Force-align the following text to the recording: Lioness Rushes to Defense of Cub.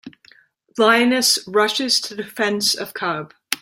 Lioness 0.79 1.37
Rushes 1.47 1.99
to 2.01 2.15
Defense 2.15 2.73
of 2.73 2.91
Cub. 2.95 3.35